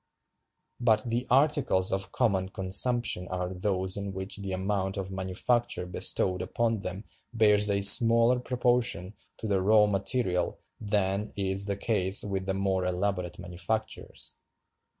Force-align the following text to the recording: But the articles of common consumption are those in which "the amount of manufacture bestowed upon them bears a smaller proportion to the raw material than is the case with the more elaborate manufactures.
But 0.79 1.03
the 1.03 1.27
articles 1.29 1.91
of 1.93 2.11
common 2.11 2.49
consumption 2.49 3.27
are 3.27 3.53
those 3.53 3.97
in 3.97 4.13
which 4.13 4.37
"the 4.37 4.51
amount 4.51 4.97
of 4.97 5.11
manufacture 5.11 5.85
bestowed 5.85 6.41
upon 6.41 6.79
them 6.79 7.03
bears 7.31 7.69
a 7.69 7.81
smaller 7.81 8.39
proportion 8.39 9.13
to 9.37 9.45
the 9.45 9.61
raw 9.61 9.85
material 9.85 10.57
than 10.79 11.31
is 11.37 11.67
the 11.67 11.77
case 11.77 12.23
with 12.23 12.47
the 12.47 12.55
more 12.55 12.83
elaborate 12.83 13.37
manufactures. 13.37 14.37